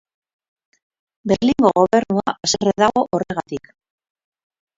Berlingo 1.31 1.71
gobernua 1.81 2.33
haserre 2.41 2.75
dago 2.85 3.05
horregatik. 3.11 3.71